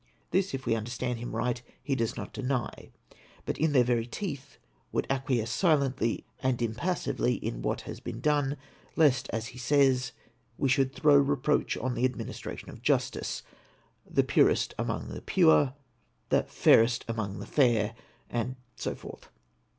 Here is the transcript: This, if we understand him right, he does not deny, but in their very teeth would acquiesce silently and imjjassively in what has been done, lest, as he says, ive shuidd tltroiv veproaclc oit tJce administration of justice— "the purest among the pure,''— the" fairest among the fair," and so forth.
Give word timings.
This, 0.31 0.55
if 0.55 0.65
we 0.65 0.73
understand 0.73 1.19
him 1.19 1.35
right, 1.35 1.61
he 1.83 1.93
does 1.93 2.17
not 2.17 2.33
deny, 2.33 2.89
but 3.45 3.59
in 3.59 3.71
their 3.71 3.83
very 3.83 4.07
teeth 4.07 4.57
would 4.91 5.05
acquiesce 5.11 5.51
silently 5.51 6.25
and 6.41 6.57
imjjassively 6.57 7.39
in 7.39 7.61
what 7.61 7.81
has 7.81 7.99
been 7.99 8.19
done, 8.19 8.57
lest, 8.95 9.29
as 9.31 9.49
he 9.49 9.59
says, 9.59 10.11
ive 10.59 10.69
shuidd 10.71 10.93
tltroiv 10.93 11.27
veproaclc 11.27 11.77
oit 11.83 11.93
tJce 11.93 12.03
administration 12.03 12.71
of 12.71 12.81
justice— 12.81 13.43
"the 14.17 14.23
purest 14.23 14.73
among 14.79 15.09
the 15.09 15.21
pure,''— 15.21 15.75
the" 16.31 16.41
fairest 16.61 17.05
among 17.07 17.37
the 17.37 17.45
fair," 17.45 17.93
and 18.27 18.55
so 18.75 18.95
forth. 18.95 19.29